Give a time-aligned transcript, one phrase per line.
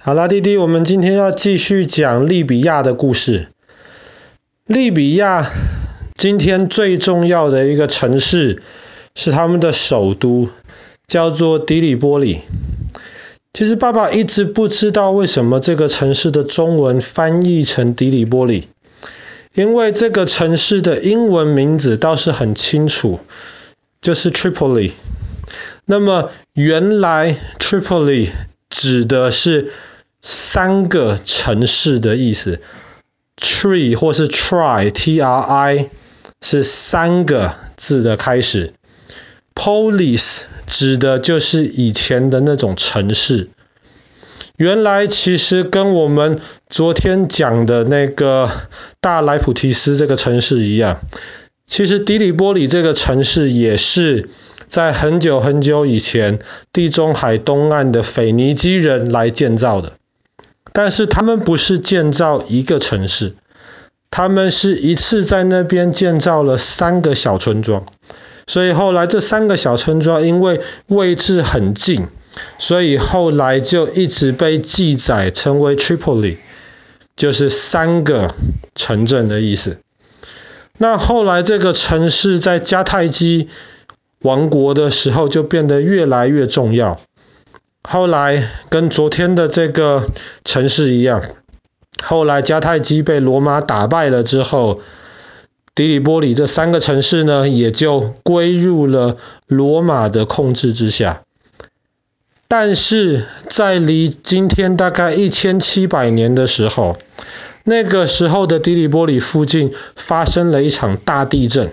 [0.00, 3.48] 好啦，弟弟，我们今天要继续讲利比亚的故事。
[4.64, 5.50] 利比亚
[6.16, 8.62] 今天最重要的一个城市
[9.16, 10.50] 是他们的首都，
[11.08, 12.42] 叫做迪里波里。
[13.52, 18.68] 其实爸爸一直不知道为什么这个城市的中文翻译成迪里波里，
[19.52, 23.18] 因为这个城市的英文名字倒是很清楚，
[24.00, 24.92] 就是 Tripoli。
[25.84, 28.28] 那么原来 Tripoli
[28.70, 29.72] 指的是
[30.30, 32.60] 三个城市的意思
[33.40, 35.88] ，tree 或是 try，T-R-I
[36.42, 38.74] 是三个字的开始
[39.54, 43.48] ，polis 指的就是以前的那种城市。
[44.58, 46.38] 原来其实跟我们
[46.68, 48.50] 昨天讲的那个
[49.00, 51.00] 大莱普提斯这个城市一样，
[51.64, 54.28] 其实底里波里这个城市也是
[54.66, 59.97] 在很久很久以前地中海东岸的腓尼基人来建造的。
[60.72, 63.34] 但是他们不是建造一个城市，
[64.10, 67.84] 他们是一次在那边建造了三个小村庄，
[68.46, 72.08] 所以后来这三个小村庄因为位置很近，
[72.58, 76.36] 所以后来就一直被记载成为 Tripoli，
[77.16, 78.34] 就是三个
[78.74, 79.78] 城镇的意思。
[80.78, 83.48] 那后来这个城市在迦太基
[84.20, 87.00] 王国的时候就变得越来越重要。
[87.90, 90.10] 后来跟昨天的这个
[90.44, 91.22] 城市一样，
[92.04, 94.82] 后来迦太基被罗马打败了之后，
[95.74, 101.22] 底里波里这三个城市呢，也就归入了罗马的控制之下。
[102.46, 106.94] 但是在离今天大概一千七百年的时候，
[107.64, 111.70] 那个时候的底里波里附近发生了一场大地震，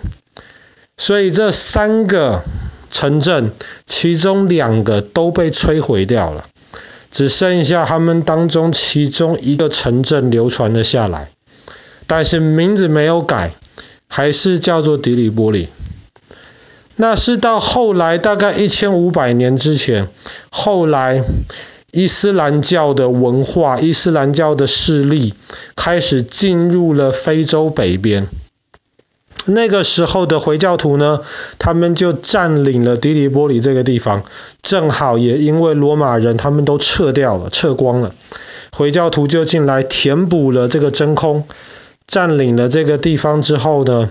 [0.96, 2.42] 所以这三个。
[2.96, 3.52] 城镇
[3.86, 6.46] 其中两个都被摧毁掉了，
[7.12, 11.28] 只剩下他们当中其中一个城镇流传了下来，
[12.08, 13.52] 但是名字没有改，
[14.08, 15.68] 还是叫做迪里波里。
[16.96, 20.08] 那是到后来大概一千五百年之前，
[20.50, 21.22] 后来
[21.92, 25.34] 伊斯兰教的文化、伊斯兰教的势力
[25.76, 28.30] 开始进入了非洲北边。
[29.46, 31.22] 那个时候的回教徒呢，
[31.60, 34.24] 他们就占领了迪里波里这个地方，
[34.62, 38.14] 正好也因为罗马人他们都撤掉了，撤光了，
[38.72, 41.48] 回教徒就进来填补了这个真空，
[42.08, 44.10] 占领了这个地方之后呢，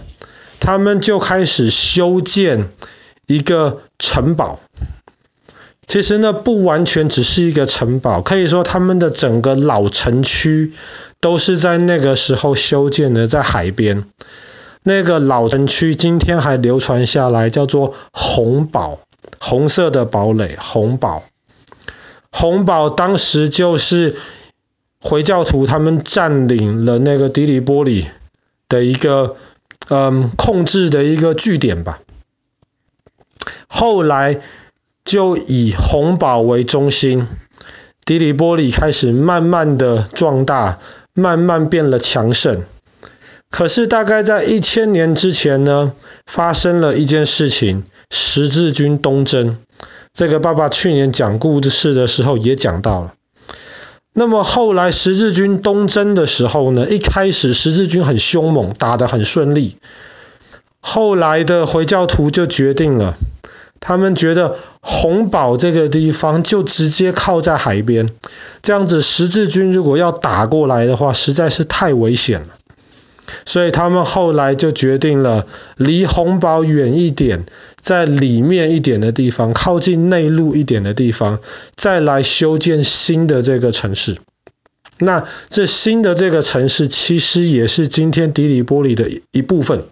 [0.60, 2.68] 他们就开始修建
[3.26, 4.60] 一个城堡。
[5.86, 10.72] 其实呢，不完全只是一个城堡，可以说他们的整个老城区
[11.20, 14.04] 都是在那个时候修建的，在海边。
[14.86, 19.00] 那个老城区今天还流传下来，叫做红堡，
[19.40, 21.22] 红色的堡垒，红堡。
[22.30, 24.16] 红堡当时就是
[25.00, 28.08] 回教徒他们占领了那个底里波里
[28.68, 29.36] 的一个
[29.88, 32.00] 嗯控制的一个据点吧。
[33.66, 34.40] 后来
[35.02, 37.26] 就以红堡为中心，
[38.04, 40.78] 底里波里开始慢慢的壮大，
[41.14, 42.64] 慢慢变了强盛。
[43.54, 45.92] 可是大概在一千年之前呢，
[46.26, 49.58] 发生了一件事情，十字军东征。
[50.12, 53.14] 这个爸爸去年讲故事的时候也讲到了。
[54.12, 59.76] 那么后来十字军东征的时候呢，一开始十字军很凶猛，打得很顺利。
[60.80, 63.14] 后来的回教徒就决定了，
[63.78, 68.08] 他们觉得红堡这个地方就直接靠在海边，
[68.62, 72.48] 这样子十字军如果要打过来的话，实在是太危险了。
[73.46, 75.46] 所以他们后来就决定了，
[75.76, 77.44] 离红堡远一点，
[77.80, 81.40] 在里面一点的地方，靠近内陆一点的地方，
[81.74, 84.18] 再来修建新的这个城市。
[84.98, 89.84] 那这新的这个城市其实也是今天迪里波里的一部分。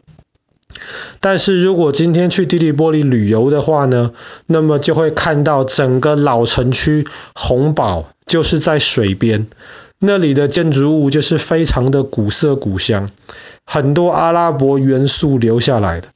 [1.20, 4.12] 但是如果今天去迪里波里旅游的话呢，
[4.46, 9.48] 那么就会看到整个老城区红堡就是在水边。
[10.04, 13.08] 那里的建筑物就是非常的古色古香，
[13.64, 16.08] 很多阿拉伯元素留下来的。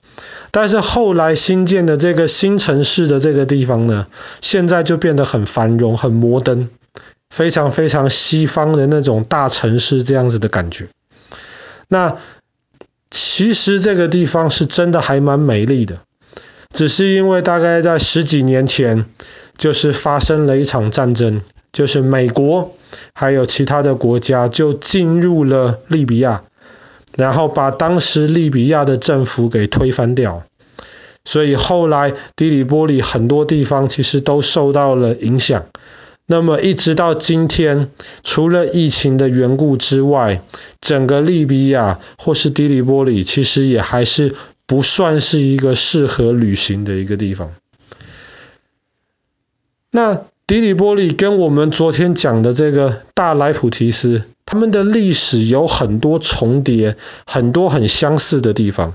[0.50, 4.08] 但是后来新建的这个新城市的这个地方呢，
[4.40, 6.68] 现在就变得很繁荣、很摩登，
[7.30, 10.88] 非常非常西方的那种大城市这样子的感觉。
[11.86, 12.16] 那
[13.08, 16.00] 其实这个地方是真的还蛮美丽的，
[16.72, 19.06] 只是因为大概在十几年前，
[19.56, 21.42] 就是发生了一场战争。
[21.72, 22.75] 就是美国
[23.12, 26.44] 还有其他的国家就进入了利比亚，
[27.16, 30.42] 然后把当时利比亚的政府给推翻掉，
[31.24, 35.66] 所以后来底里波里很多地方其实都受到了影响。
[36.28, 37.90] 那么一直到今天，
[38.24, 40.42] 除了疫情的缘故之外，
[40.80, 44.34] 整个利比亚或是底里波里，其实也还是
[44.66, 47.52] 不算是一个适合旅行的一个地方。
[49.92, 56.96] 那底里波利跟我们昨天讲的这个大莱普提斯，他们的历史有很多重叠，
[57.26, 58.94] 很多很相似的地方。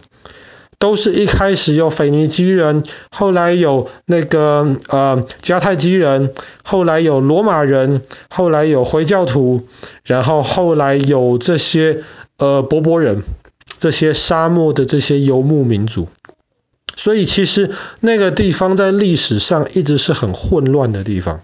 [0.80, 6.34] 都是一开始有腓尼基人，后来有那个呃迦太基人，
[6.64, 9.68] 后来有罗马人，后来有回教徒，
[10.06, 12.02] 然后后来有这些
[12.38, 13.24] 呃波波人，
[13.78, 16.08] 这些沙漠的这些游牧民族。
[16.96, 21.42] 所以其实那个地方在历史上一直是很混乱的地方，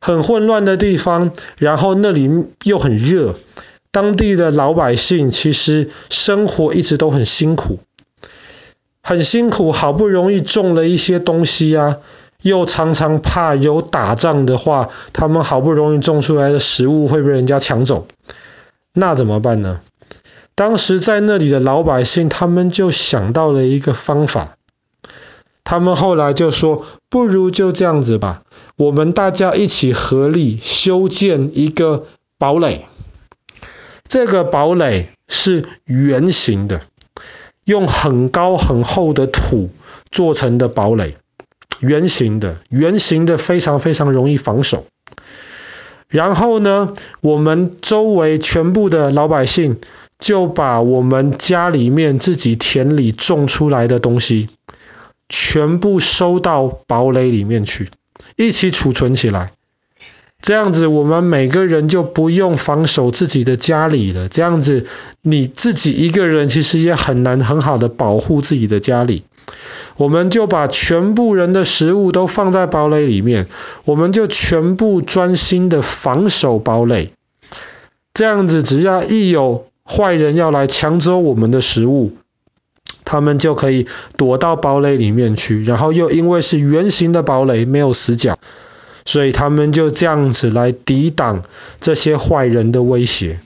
[0.00, 2.30] 很混乱的地方，然后那里
[2.64, 3.34] 又很热，
[3.90, 7.78] 当地的老百姓其实生活一直都很辛苦。
[9.00, 11.96] 很辛苦，好不容易种了一些东西啊，
[12.42, 18.06] 又常常怕有打仗的话，他们好不容易种出来的食物会被人家抢走，
[18.92, 19.80] 那怎么办呢？
[20.58, 24.56] 当时在那里的老百姓，他们就想到了一个方法，
[25.62, 28.42] 他们后来就说，不如就这样子吧，
[28.76, 32.06] 我们大家一起合力修建一个
[32.38, 32.86] 堡垒，
[34.08, 36.80] 这个堡垒是圆形的。
[37.64, 39.70] 用很高很厚的土
[40.10, 41.18] 做成的堡垒，
[41.78, 44.86] 圆形的，圆形的非常非常容易防守。
[46.08, 49.78] 然后呢，我们周围全部的老百姓
[50.18, 54.48] 就把我们家里面自己田里种出来的东西，
[55.28, 57.88] 全部收到堡垒里面去，
[58.36, 59.52] 一起储存起来。
[60.40, 64.28] 这样子，我们每个人就不用防守自己的家里了。
[64.28, 64.86] 这样子，
[65.20, 69.24] 你自己一个人其实也很难很好的保护自己的家里。
[69.96, 73.48] 我们就把全部人的食物都放在堡垒里面，
[73.84, 77.10] 我们就全部专心的防守堡垒。
[78.14, 82.12] 这样子，只要一有坏人要来抢走我们的食物，
[83.04, 83.86] 他们就可以
[84.16, 85.64] 躲到堡垒里面去。
[85.64, 88.38] 然后又因为是圆形的堡垒，没有死角。
[89.04, 91.42] 所以他们就这样子来抵挡
[91.80, 93.40] 这些坏人的威胁。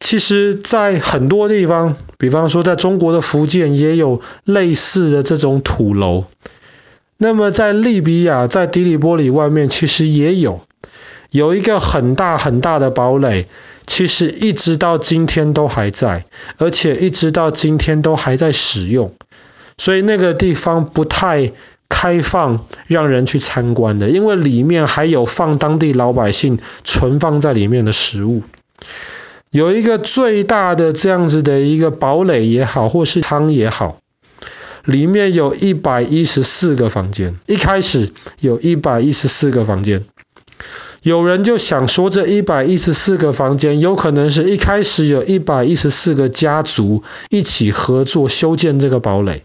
[0.00, 6.26] 其实，在很多地方，比方说在中国的福建，也有类似的这种土楼。
[7.16, 10.60] 那么在利比亚，在迪里波里外面，其实也有
[11.30, 13.48] 有一个很大很大的堡垒，
[13.86, 16.24] 其实一直到今天都还在，
[16.58, 19.14] 而且一直到今天都还在使用。
[19.78, 21.52] 所以那个地方不太。
[21.86, 28.42] 开放让人去参观的，因为里面还有放当地老百姓存放在里面的食物。
[29.50, 34.00] 有一个最大的这样子的一个堡垒也好，或是仓也好，
[34.84, 37.38] 里面有一百一十四个房间。
[37.46, 40.04] 一开始有一百一十四个房间，
[41.04, 49.44] 有人就想说，这一百一十四个房间有可能是一开始有一百一十四个家族一起合作修建这个堡垒。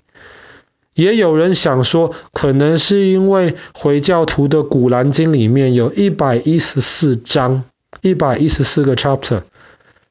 [0.94, 7.66] 也有人想说，可能是因为回教徒的古兰经里面有一百一十四章，
[8.02, 9.42] 一百一十四个 chapter，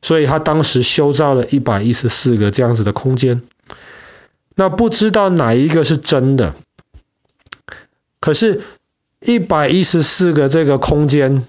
[0.03, 3.41] 所以他当时修造了一百一十四个这样子的空间。
[4.55, 6.55] 那不知道哪一个是真的，
[8.21, 8.61] 可是，
[9.21, 11.45] 一百一十四个这个空间，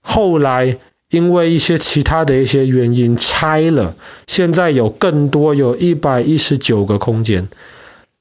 [0.00, 0.78] 后来
[1.10, 7.48] 因为一些其他的一些原因拆了，现在有更多，有一百一十九个空间。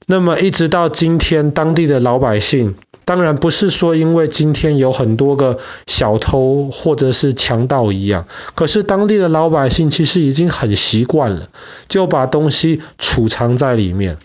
[0.05, 11.49] 那么一直到今天，当地的老百姓，当然不是说因为今天有很多个小偷或者是强盗一样，可是当地的老百姓其实已经很习惯了，
[11.87, 14.17] 就把东西储藏在里面，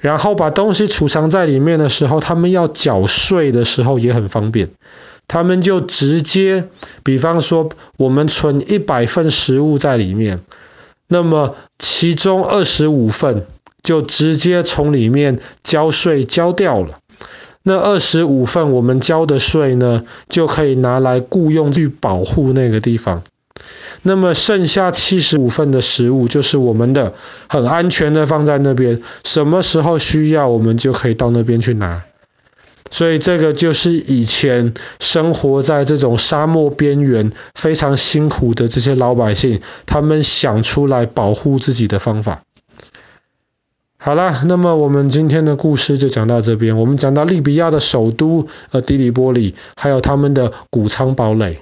[0.00, 4.70] 然后把东西储藏在里面的时候，他们要缴税的时候也很方便，
[5.28, 6.64] 他们就直接，
[7.04, 10.40] 比方说我们存一百份食物在里面，
[11.06, 13.46] 那么其中二十五份。
[13.82, 16.98] 就直接从里面交税交掉了。
[17.62, 23.22] 那二十五份我们交的税呢，就可以拿来雇佣去保护那个地方。
[24.02, 27.14] 那么剩下七十五份的食物就是我们的，
[27.48, 32.02] 很安全的放在那边，什么时候需要我们就可以到那边去拿。
[32.90, 42.42] 所以这个就是以前生活在这种沙漠边缘非常辛苦的这些老百姓，他们想出来保护自己的方法。
[43.96, 46.78] 好了，那么我们今天的故事就讲到这边。
[46.78, 51.60] 我们讲到利比亚的首都呃迪里波里，还有他们的谷仓堡垒。